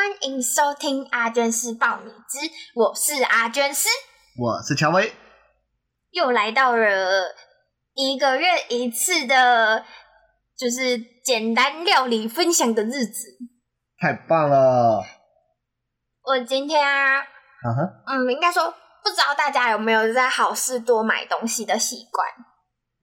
[0.00, 3.86] 欢迎收听阿娟师报你知，我是阿娟师，
[4.38, 5.12] 我是乔薇，
[6.12, 7.34] 又来到了
[7.92, 9.84] 一个月一次的，
[10.56, 13.28] 就是简单料理分享的日子，
[13.98, 15.04] 太棒了！
[16.22, 17.92] 我今天啊，uh.
[18.06, 18.70] 嗯，应该说
[19.04, 22.26] 不知道大家有没有在好事多买东西的习惯？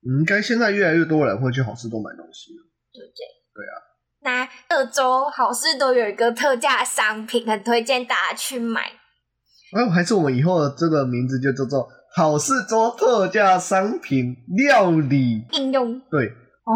[0.01, 3.21] 应该现在越来越多人会去好事多买东西了，对不对？
[3.53, 3.85] 对啊。
[4.27, 8.81] 那这周好事都有一个特价商品，很推荐大家去买。
[8.81, 15.97] 哎、啊，还是我们以后的这个名字就叫做“好事多特价商品料理应用”。
[16.11, 16.75] 对，哦，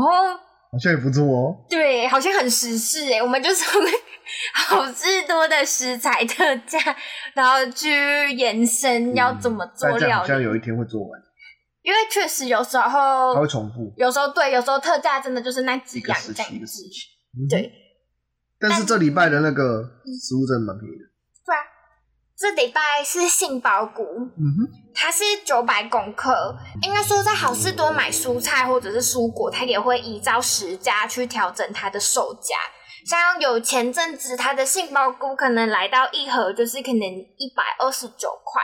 [0.71, 1.65] 好像也不错哦。
[1.69, 3.21] 对，好像很时事哎。
[3.21, 3.65] 我们就是
[4.55, 6.79] 好事多的食材特价，
[7.33, 10.13] 然后去延伸要怎么做料理。
[10.13, 11.19] 好像有一天会做完。
[11.83, 16.83] 因为确实有时候它会重复，有时候对，有时候特价真的就是那几样这样子。
[17.49, 17.71] 对，
[18.59, 19.83] 但是这礼拜的那个
[20.21, 21.05] 食物真的蛮便宜的。
[21.45, 21.61] 对啊，
[22.37, 26.55] 这礼拜是杏鲍菇，嗯哼，它是九百公克。
[26.83, 32.57] 应该说在好事多买蔬菜或者是蔬果，它也会依照时价去调整它的售价。
[33.05, 38.61] 像有前阵子它的杏鲍菇可能来到一盒就是可能一百二十九块，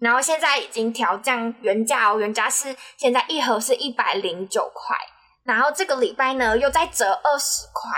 [0.00, 4.94] 然后现在已经调降原价哦，原价是现在一盒是一百零九块。
[5.44, 7.90] 然后这个礼拜呢，又再折二十块，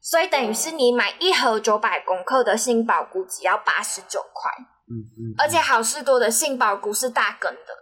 [0.00, 4.50] 所以等于是你买一盒九百公克的杏鲍菇只要八十九块。
[4.86, 5.34] 嗯嗯。
[5.38, 7.72] 而且好事多的杏鲍菇是大根的，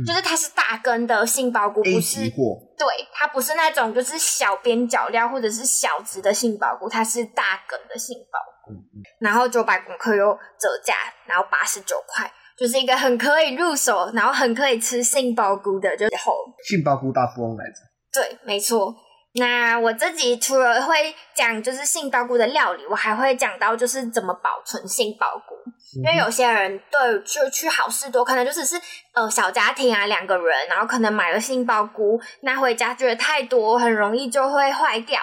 [0.00, 8.72] 嗯、就是它是大根的杏鲍菇，不是对，它不是那种就是小边角料或者是小只的杏鲍菇，它是大根的杏鲍菇。
[8.72, 9.02] 嗯嗯。
[9.20, 10.94] 然后九百公克又折价，
[11.26, 16.34] 然后八十九块，就是一个很可以入手，然后很可以吃杏鲍菇的，就是后
[16.66, 17.76] 杏鲍菇大富翁来着。
[18.16, 18.94] 对，没错。
[19.34, 25.54] 那我自己除了会讲就是杏鲍菇的料理，我还会讲到就是怎么保存杏鲍菇。
[26.02, 28.80] 因为有些人对就去好事多，可能就只是
[29.12, 35.20] 呃小家庭啊两个人，然后可能买了杏鲍菇，拿回家觉得太多，很容易就会坏掉。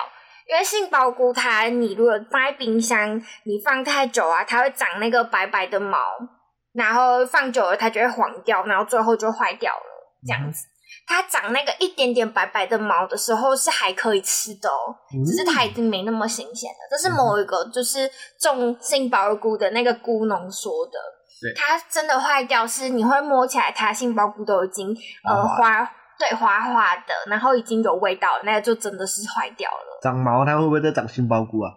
[0.48, 5.98] 因为杏鲍菇它你如果放在冰箱，你放太久啊，它会长那个白白的毛，
[6.74, 9.82] 然后放久了它就会黄掉，然后最后就坏掉了，
[10.28, 10.68] 这样子。
[11.04, 16.78] 嗯它长那个一点点白白的毛的时候是还可以吃的哦，嗯、只是它已经没那么新鲜了。
[16.90, 18.10] 这是某一个就是
[18.40, 20.94] 种杏鲍菇的那个菇农说的。
[21.42, 24.96] 对，它真的坏掉是你会摸起来，它杏鲍菇都已经
[25.28, 25.84] 呃花
[26.18, 30.00] 对滑滑的，然后已经有味道了，那个就真的是坏掉了。
[30.02, 31.70] 长毛它会不会再长杏鲍菇啊？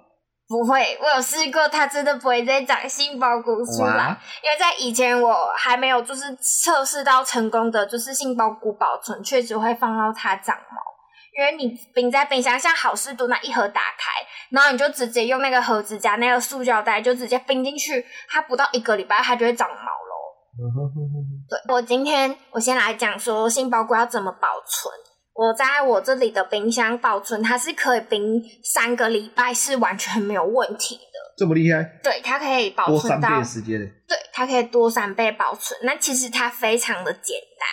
[0.49, 4.17] 不会，我有试过，它真的不会再长杏鲍菇出来。
[4.45, 10.83] 因为在以前我还没有就是测试到成功的，就是杏鲍菇保存确实会放到它长毛。
[11.37, 20.91] 因为你冰在冰箱，像好事多那一盒打开，然后你就直接用那个盒子加那个塑胶袋，就直接冰进去，它不到一个礼拜它就会长毛喽。
[21.51, 24.95] 对，我今天我先来讲说杏鲍菇要怎么保存。
[25.37, 31.35] 我在我这里的冰箱保存，它是可以冰三个礼拜，是完全没有问题的。
[31.37, 31.83] 这么厉害？
[32.03, 33.79] 对，它可以保存到多三倍时间。
[34.09, 35.79] 对，它可以多三倍保存。
[35.83, 37.69] 那其实它非常的简单，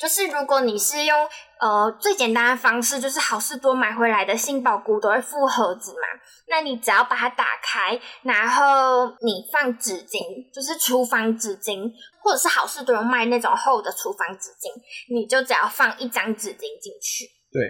[0.00, 1.28] 就是如果你是用
[1.60, 11.92] 呃最简单的方式，就是好事多买回来的杏鲍菇都会附盒子嘛，那你只要把它打开，然后你放纸巾，就是厨房纸巾。
[12.26, 17.62] 或者是好事多有卖那种厚的厨房纸巾，你就只要放一张纸巾进去，对，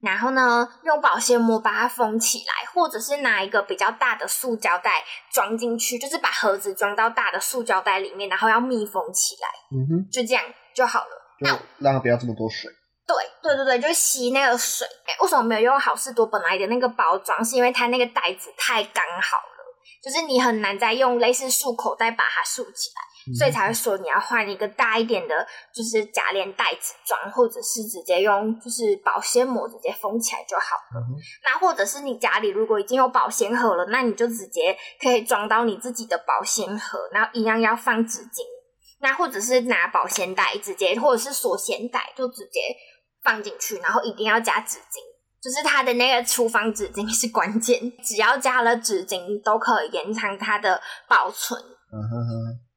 [0.00, 10.42] 然后呢，用保鲜膜把它封起来，或者是拿一个比较大的塑胶袋装进去，就是把盒子装到大的塑胶袋里面，然后要密封起来，嗯哼，就这样
[10.74, 11.10] 就好了。
[11.40, 12.70] 那让它不要这么多水。
[13.06, 14.86] 对对对对，就吸那个水。
[14.86, 17.44] 诶，为什么没有用好事多本来的那个包装？
[17.44, 19.64] 是因为它那个袋子太刚好了，
[20.02, 23.00] 就是你很难再用类似束口袋把它束起来。
[23.36, 31.00] 所以才会说你要换一个大一点的，就是假链袋子装，或者是直接用就是保鲜膜直接封起来就好了。
[31.00, 38.44] 嗯、那或者是你家里如果已经有保鲜盒了，那你就直接可以装到你自己的保鲜盒，然后一样要放纸巾。
[39.00, 42.60] 那或者是拿保鲜袋直接，或者是锁鲜袋就直接
[43.22, 44.98] 放进去，然后一定要加纸巾，
[45.40, 51.60] 就是它的那个厨房纸巾是关键，只要加了纸巾都可以延长它的保存。
[51.60, 52.67] 嗯哼哼。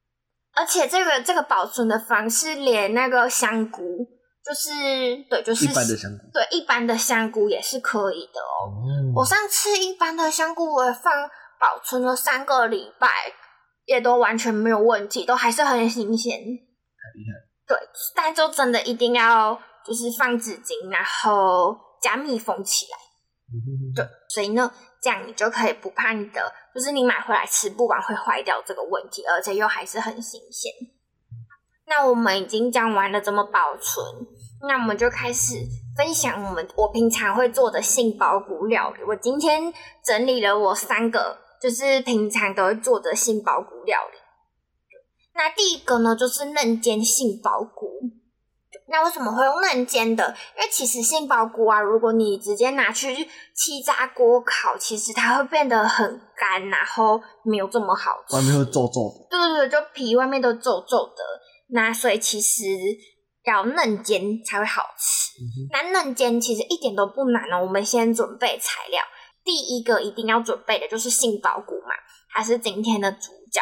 [0.53, 4.05] 而且这个这个保存的方式，连那个香菇，
[4.43, 4.69] 就是
[5.29, 8.67] 对，就是一般的香菇，对，一般的香菇也是可以的哦。
[8.85, 13.07] 嗯、我上次一般的香菇，我放保存了三个礼拜，
[13.85, 16.37] 也都完全没有问题，都还是很新鲜。
[16.37, 17.51] 太厉害。
[17.67, 17.77] 对，
[18.13, 22.97] 但就真的一定要就是放纸巾，然后加密封起来。
[23.53, 24.71] 嗯、哼哼对，所以呢，
[25.01, 30.71] 这样你就可以不怕你的，就是你买回来吃不完会坏掉这个问题，而且又还是很新鲜。
[31.87, 34.05] 那我们已经讲完了怎么保存，
[34.67, 35.55] 那我们就开始
[35.97, 39.03] 分享我们我平常会做的杏鲍菇料理。
[39.03, 39.73] 我今天
[40.05, 44.17] 整理了我三个，就是平常都会做的杏鲍菇料理。
[45.33, 48.20] 那第一个呢，就是嫩煎杏鲍菇。
[48.91, 50.35] 那为什么会用嫩煎的？
[50.57, 53.15] 因为其实杏鲍菇啊，如果你直接拿去
[53.55, 58.35] 气炸锅烤，其实它会变得很干，然后没有这么好吃。
[58.35, 59.27] 外面会皱皱的。
[59.29, 61.23] 对对对，就皮外面都皱皱的。
[61.69, 62.63] 那所以其实
[63.45, 65.39] 要嫩煎才会好吃。
[65.39, 67.61] 嗯、那嫩煎其实一点都不难哦。
[67.61, 69.01] 我们先准备材料，
[69.45, 71.95] 第一个一定要准备的就是杏鲍菇嘛，
[72.33, 73.61] 它是今天的主角。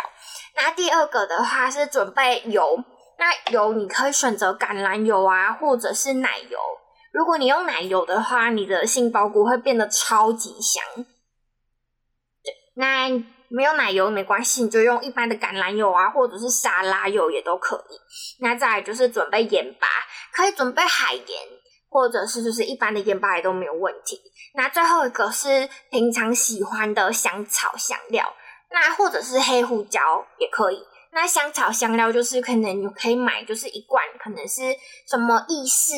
[0.56, 2.84] 那第二个的话是准备油。
[3.20, 6.58] 那油你可以选择橄榄油啊，或者是奶油。
[7.12, 10.82] 如果你用奶油的话，你的杏鲍菇会变得超级香。
[12.42, 13.10] 对，那
[13.50, 17.96] 没有奶油没关系，你就用一般的橄榄油啊，或者是沙拉油也都可以。
[18.40, 19.88] 那再来就是准备盐巴，
[20.32, 21.26] 可以准备海盐，
[21.90, 24.22] 或者是就是一般的盐巴也都没有问题。
[24.54, 28.34] 那最后一个是平常喜欢的香草香料，
[28.72, 30.82] 那或者是黑胡椒也可以。
[31.12, 34.62] 那香草香料就是可能你可以买，就是一罐，可能是
[35.08, 35.94] 什么意式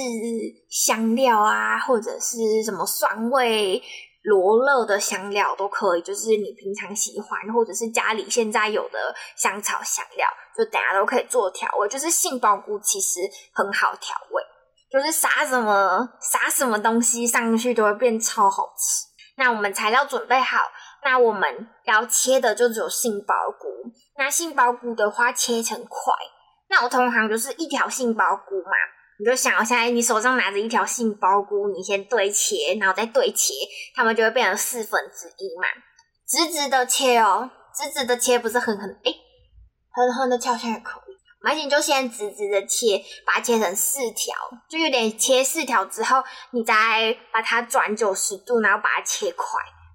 [0.69, 3.81] 香料啊，或者是什么酸味
[4.23, 10.27] 罗勒的香料都可以，就是你平常喜欢，或者是家里现在有的香草香料，
[10.57, 11.87] 就大家都可以做调味。
[11.89, 13.19] 就是杏鲍菇其实
[13.53, 14.41] 很好调味，
[14.89, 19.07] 就是撒什么撒什么东西上去都会变超好吃。
[19.37, 20.59] 那我们材料准备好，
[21.03, 23.67] 那我们要切的就只有杏鲍菇。
[24.21, 26.13] 那杏鲍菇的话切成块，
[26.69, 28.71] 那我通常就是一条杏鲍菇嘛，
[29.17, 33.51] 你就想，现在你手上拿着一条杏鲍菇，你先对切，然后再对切，
[33.95, 35.67] 它们就会变成四分之一嘛。
[36.27, 39.15] 直直的切哦，直直的切不是狠狠，诶、
[39.91, 41.17] 狠狠的敲下也可以。
[41.43, 44.35] 而且你就先直直的切，把它切成四条，
[44.69, 49.45] 就有点切四条之后，你再把它转九十度，然后把它切块。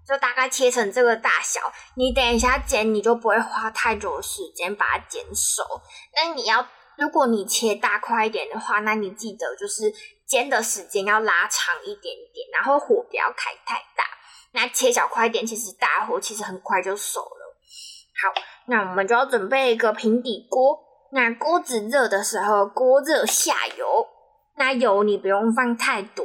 [0.07, 1.61] 就大概切成这个大小，
[1.97, 5.63] 你等一下煎，你就不会花太久的时间把它煎熟。
[6.15, 6.67] 那你要，
[6.97, 9.93] 如果你切大块一点的话，那你记得就是
[10.25, 14.05] 煎的时间要拉长一点点，然后火不要开太大。
[14.53, 17.57] 那切小块一点，其实大火其实很快就熟了。
[18.23, 18.33] 好，
[18.69, 20.79] 那我们就要准备一个平底锅。
[21.13, 24.07] 那锅子热的时候，锅热下油。
[24.57, 26.25] 那油你不用放太多。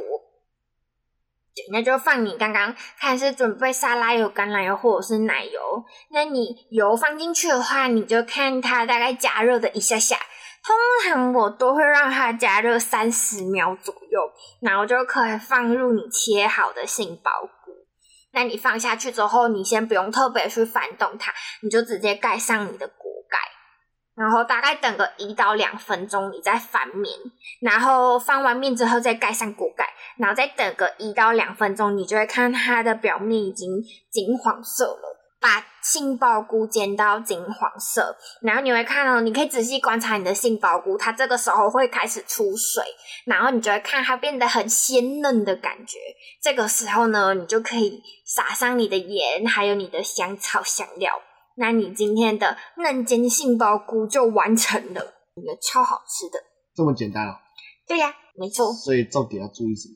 [1.70, 5.60] 那就放你刚刚看是准备沙拉油、橄榄油或者是奶油。
[6.10, 10.16] 那你油放进去的话，你就看它大概加热的一下下。
[10.64, 14.20] 通常我都会让它加热三十秒左右，
[14.60, 17.72] 然后就可以放入你切好的杏鲍菇。
[18.32, 23.38] 那你放下去之后，你先不用特别去翻动它，你就直接盖上你的锅盖，
[24.22, 27.12] 然后大概等个一到两分钟，你再翻面，
[27.60, 29.84] 然后翻完面之后再盖上锅盖。
[30.16, 35.18] 然后再等个一到两分钟，你就会看它的表面已经金黄色了。
[35.40, 42.84] 把杏鲍菇煎到金黄色，然后你会看到，你可以仔细观察你的杏鲍菇，它这个时候会开始出水，
[43.26, 45.98] 然后你就会看它变得很鲜嫩的感觉。
[46.40, 51.20] 这个时候呢，你就可以撒上你的盐，还有你的香草香料。
[51.56, 56.42] 那你今天的嫩煎杏鲍菇就完成了，你的超好吃的。
[56.74, 57.36] 这么简单哦？
[57.86, 58.72] 对呀，没错。
[58.72, 59.94] 所以重点要注意什么？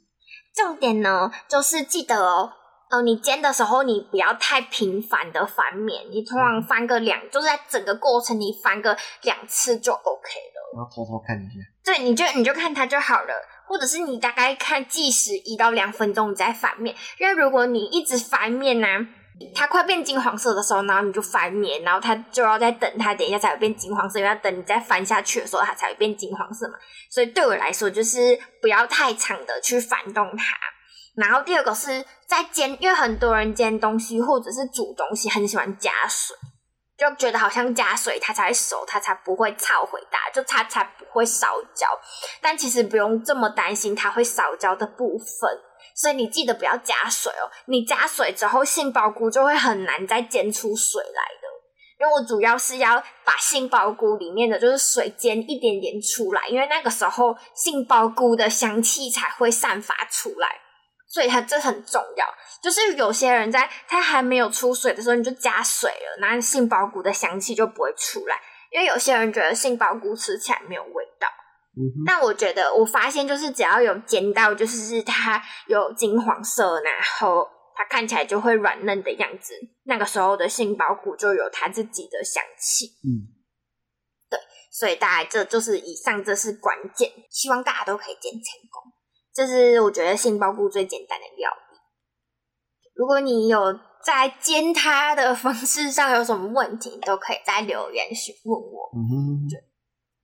[0.55, 2.53] 重点呢，就是记得哦，
[2.91, 10.77] 呃，你煎的时候，你不要太频繁的翻面，你通常翻个两，就是在整个过程你翻个两次就 OK 了。
[10.77, 11.55] 然后偷偷看一下。
[11.85, 13.33] 对，你就你就看它就好了，
[13.67, 19.07] 或者是你大概看计时一到两分钟你再翻面，因为如果你一直翻面呢、啊。
[19.55, 26.75] 它快变金黄色的时候，然后你就翻面，然后它就要再等它，等一下才会变金黄色，因为要等你再翻下去的时候，它才会变金黄色嘛。
[27.11, 30.57] 所以对我来说，就是不要太长的去翻动它。
[31.17, 36.37] 然后第二个是在煎，因为很多人煎东西或者是煮东西很喜欢加水，
[36.97, 41.87] 就觉得好像加水它才会熟，它才不会炒回大，就它才不会烧焦。
[42.43, 45.51] 但其实不用这么担心它会烧焦的部分，
[45.95, 47.51] 所以你记得不要加水哦。
[47.67, 51.47] 你加水之后，杏鲍菇就会很难再煎出水来的。
[51.99, 60.61] 因为我主要是要把杏鲍菇里面的就是水煎一点点出来，因为那个时候杏鲍菇的香气才会散发出来，
[61.09, 62.27] 所以它这很重要。
[62.63, 68.37] 就是有些人在它还没有出水的时候，你就加水了，那杏鲍菇的香气就不会出来。
[68.71, 71.27] 因为有些人觉得杏鲍菇吃起来没有味道，
[72.07, 79.53] 但我觉得我发现就是只要有煎到，就是它有金黄色，然后它看起来就会软嫩的样子，
[79.85, 82.87] 那个时候的杏鲍菇就有它自己的香气。
[83.05, 83.29] 嗯，
[84.31, 84.39] 对，
[84.73, 88.41] 所以大概这就是以上，这是关键，希望大家都可以煎成
[88.71, 88.93] 功。
[89.35, 91.79] 这是我觉得杏鲍菇最简单的料理。
[92.95, 98.91] 如果你有在煎它的方式上有什么问题，都可以在留言询问我。
[98.97, 99.63] 嗯哼，对。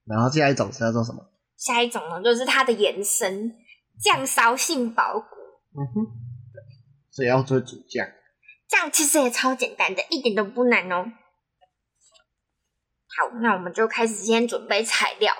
[0.06, 1.22] 然后下一种是要做什么？
[1.64, 3.54] 下一种呢，就是它的延伸
[4.02, 5.36] 酱烧杏鲍菇。
[5.78, 6.04] 嗯哼，
[6.52, 6.60] 对。
[7.12, 8.04] 所以要做主酱。
[8.68, 11.04] 酱其实也超简单的，一点都不难哦。
[13.14, 15.32] 好，那我们就开始先准备材料。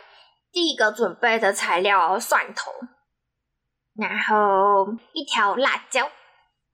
[0.53, 2.71] 第一个准备的材料，蒜头，
[3.97, 6.09] 然后一条辣椒。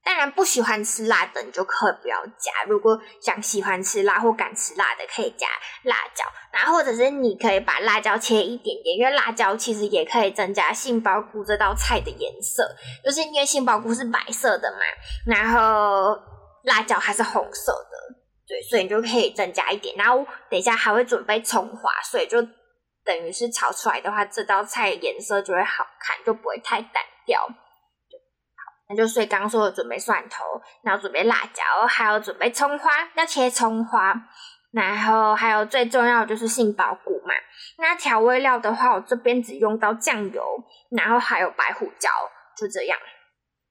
[0.09, 2.63] 当然不喜欢吃辣的，你就可以不要加。
[2.67, 5.45] 如果想喜欢吃辣或敢吃辣的，可以加
[5.83, 6.25] 辣椒。
[6.51, 12.67] 然后或者是你可以把辣椒切一点点，因为辣椒其实也可以增加杏鲍菇这道菜的颜色。
[13.05, 14.79] 就是因为杏鲍菇是白色的嘛，
[15.27, 16.17] 然后
[16.63, 18.15] 辣椒还是红色的，
[18.47, 19.95] 对，所以你就可以增加一点。
[19.95, 22.41] 然后等一下还会准备葱花，所以就
[23.05, 27.47] 等于是炒出来的话，这道菜颜色就会好看，就不会太单调。
[28.89, 30.43] 那就所以刚刚说的准备蒜头，
[30.81, 34.19] 然后准备辣椒，还有准备葱花，要切葱花，
[34.71, 37.33] 然后还有最重要的就是杏鲍菇嘛。
[37.77, 40.43] 那调味料的话，我这边只用到酱油，
[40.89, 42.09] 然后还有白胡椒，
[42.57, 42.97] 就这样。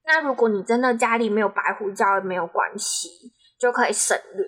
[0.04, 3.08] 那如果你真的家里没有白胡椒也没有关系，
[3.58, 4.46] 就可以省略，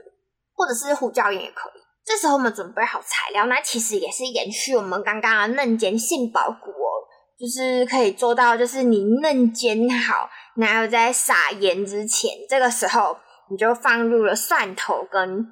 [0.54, 1.80] 或者是胡椒盐也可以。
[2.04, 7.02] 这时候我们准备好材料，那其实也是延续我们刚刚的嫩煎杏鲍菇哦，
[7.38, 10.30] 就是可以做到，就是你嫩煎好。
[10.56, 13.18] 然后在撒盐之前，这个时候
[13.50, 15.46] 你就放入了蒜头跟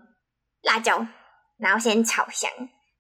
[0.63, 1.07] 辣椒，
[1.59, 2.51] 然后先炒香，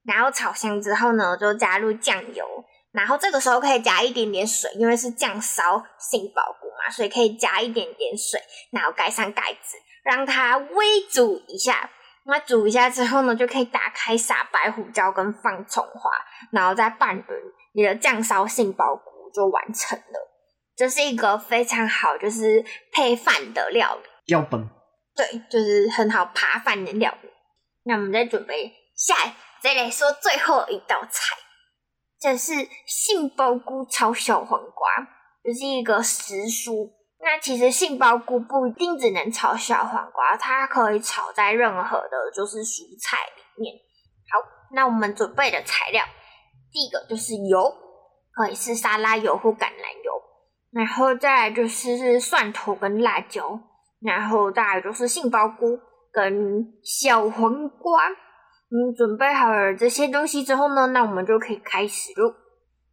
[0.05, 2.47] 然后炒香之后呢，就加入酱油，
[2.93, 8.41] 然后这个时候可以加一点点水，因为是酱烧杏鲍菇嘛，所以可以加一点点水，
[8.71, 11.91] 然后盖上盖子，让它微煮一下。
[12.25, 16.11] 那煮一下之后呢，就可以打开撒白胡椒跟放葱花，
[16.53, 17.25] 然后再拌匀，
[17.73, 20.28] 你的酱烧杏鲍菇就完成了。
[20.79, 24.09] 这是一个非常好，就是配饭的料理。
[24.27, 24.71] 标本。
[25.17, 27.29] 对，就是很好扒饭的料理。
[27.83, 31.35] 那我们再准备下来，再来说最后一道菜，
[32.21, 32.53] 这是
[32.87, 34.89] 杏鲍菇炒小黄瓜，
[35.43, 36.93] 这、就是一个时蔬。
[37.21, 43.75] 那其实杏鲍菇不一定只能炒小黄瓜，它可以炒在任何的，就是蔬菜里面。
[44.31, 44.39] 好，
[44.73, 46.05] 那我们准备的材料，
[46.71, 47.77] 第一个就是油，
[48.31, 50.13] 可以是沙拉油或橄榄油。
[50.71, 53.59] 然后再来就是蒜头跟辣椒，
[54.01, 55.79] 然后再来就是杏鲍菇
[56.13, 58.09] 跟小黄瓜。
[58.71, 62.35] 嗯，准备好了这些东西之后呢，那我们就可以开始喽。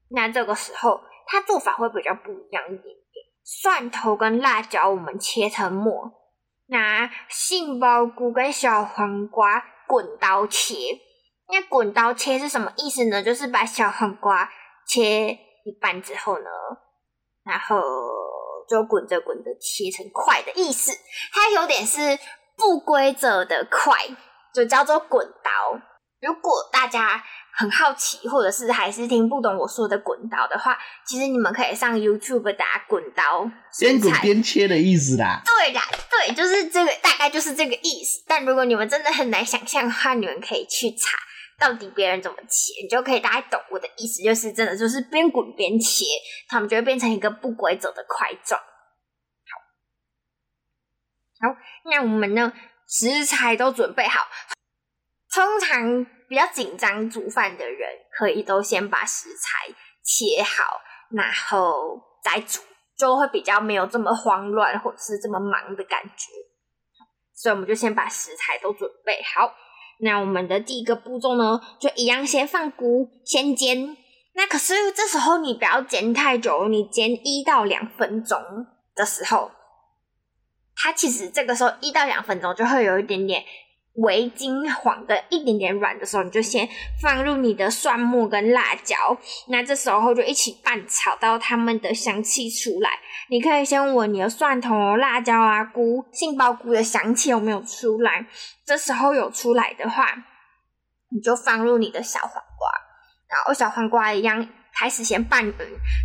[0.09, 2.95] 那这个时候，它做法会比较不一样一点点。
[3.43, 6.09] 蒜头跟辣椒我们切成末，
[6.67, 10.75] 那杏鲍菇跟小黄瓜滚刀切。
[11.49, 13.21] 那滚刀切是什么意思呢？
[13.21, 14.49] 就是把小黄瓜
[14.87, 15.27] 切
[15.65, 16.45] 一半之后呢，
[17.45, 17.79] 然后
[18.67, 20.91] 就滚着滚着切成块的意思，
[21.31, 22.17] 它有点是
[22.57, 23.93] 不规则的块，
[24.53, 25.79] 就叫做滚刀。
[26.21, 27.23] 如果大家
[27.53, 30.75] 很好奇，或者是还是听不懂我说的滚刀的话，
[31.05, 33.49] 其实你们可以上 YouTube 打“滚刀”，
[33.79, 35.41] 边滚边切的意思啦。
[35.45, 38.23] 对啦，对，就是这个，大概就是这个意思。
[38.25, 41.15] 但如果你们真的很难想象的话，你们可以去查。
[41.57, 46.05] 到底别人怎么切，你就可以大概懂我的意思，就是真的就是边滚边切，
[46.47, 48.59] 它们就会变成一个不规则的块状。
[51.39, 52.51] 好，好，那我们呢，
[52.87, 54.27] 食材都准备好。
[55.33, 59.67] 通常比较紧张煮饭的人，可以都先把食材
[60.03, 60.81] 切好，
[61.11, 62.61] 然后再煮，
[62.97, 66.31] 就会比较没有这么慌乱或者是这么忙的感觉。
[67.33, 69.53] 所以我们就先把食材都准备好。
[69.99, 73.95] 那我们的第一个步骤呢，就一样先放菇，先煎。
[74.33, 78.37] 那可是这时候你不要煎太久，你煎一到两分钟
[78.93, 79.51] 的时候，
[80.75, 83.43] 它其实这个时候一到两分钟就会有一点点
[83.95, 86.67] 微金黄的一点点软的时候，你就先
[87.01, 88.95] 放入你的蒜末跟辣椒，
[89.47, 92.89] 那这时候就一起拌炒到它们的香气出来。
[93.29, 98.25] 你可以先闻你的蒜头、辣椒啊、菇、杏鲍菇的香气有没有出来？
[98.65, 100.07] 这时候有出来的话，
[101.11, 102.69] 你就放入你的小黄瓜，
[103.29, 105.55] 然后小黄瓜一样开始先拌匀，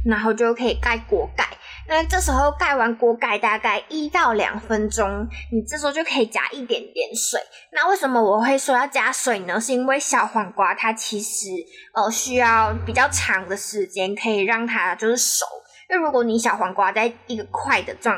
[0.07, 1.45] 然后就可以盖锅盖。
[1.91, 7.41] 那这时候盖完锅盖大概一到两分钟，你这时候就可以加一点点水。
[7.73, 9.61] 那为什么我会说要加水呢？
[9.61, 11.49] 是因为小黄瓜它其实
[11.93, 15.45] 呃需要比较长的时间可以让它就是熟。
[15.91, 18.17] 因为如果你小黄瓜在一个快的状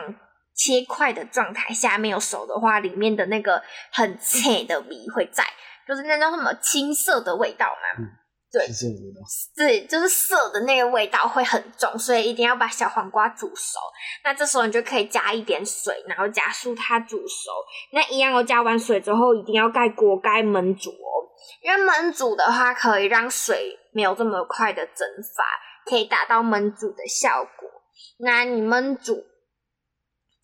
[0.54, 5.42] 切块的状态下没有熟的话，里面的那个很脆的米会在，
[5.88, 8.04] 就是那叫什么青色的味道嘛。
[8.52, 8.66] 对，
[9.56, 13.78] 对，就是涩的那个味道会很重，所以一定要把小黄瓜煮熟。
[14.22, 17.50] 那这时候你就可以加一点水，然后加速它煮熟。
[17.92, 21.32] 那一样，我加完水之后，一定要盖锅盖焖煮哦，
[21.62, 27.68] 因为焖煮的话可以让水没有这么快的蒸发，可以达到焖煮的效果。
[28.18, 29.24] 那你焖煮。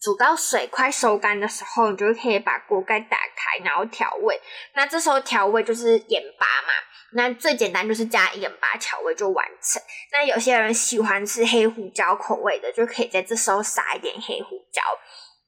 [0.00, 4.40] 煮到水快收干的时候，你就可以把锅盖打开，然后调味。
[4.74, 6.72] 那这时候调味就是盐巴嘛，
[7.14, 9.82] 那最简单就是加盐巴调味就完成。
[10.12, 14.80] 那有些人喜欢吃黑胡椒口味的，就可以在这时候撒一点黑胡椒。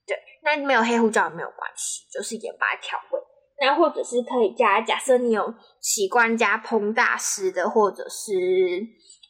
[0.04, 3.21] 对，那没有黑胡椒也没有关系，就是盐巴调味。
[3.61, 8.33] 那或者是可以加，假设你有习惯加烹大师的，或者是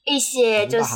[0.06, 0.86] 一些就是。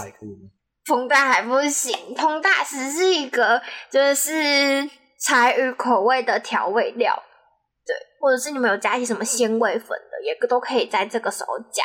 [0.87, 4.89] 烹大还不行，风大只是一个就是
[5.19, 7.23] 柴鱼口味的调味料，
[7.87, 11.83] 对，或者是你们有加一些什么鲜味粉的，也都可以在这个时候加。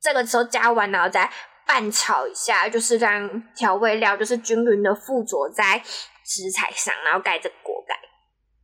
[0.00, 1.28] 这个时候加完，然后再
[1.66, 5.82] 拌炒一下，就是让调味料就是均匀的附着在
[6.24, 7.94] 食材上，然后盖着锅盖，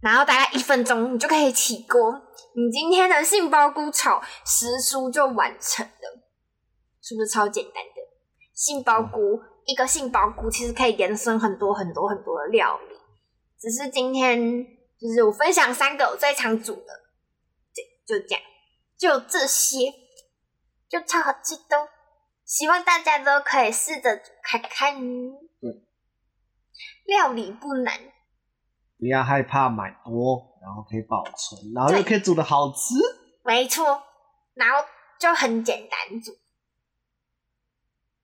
[0.00, 2.22] 然后大概一分钟，你就可以起锅。
[2.54, 6.22] 你今天的杏鲍菇炒时蔬就完成了，
[7.02, 8.02] 是不是超简单的
[8.54, 9.40] 杏鲍菇？
[9.66, 12.96] 一个杏鲍菇其实可以延伸很多很多很多的料理，
[13.58, 14.64] 只是今天
[14.98, 16.86] 就是我分享三个我最常煮的，
[18.06, 18.42] 就，就这样，
[18.98, 19.92] 就这些，
[20.88, 21.88] 就超好吃的，
[22.44, 25.00] 希望大家都可以试着煮看看。
[25.00, 25.70] 对，
[27.06, 27.94] 料理不难，
[28.98, 32.94] 不要害怕买多，然后可以保存，然后又可以煮的好吃。
[33.44, 34.02] 没错，
[34.54, 34.84] 然后
[35.20, 36.32] 就很简单煮。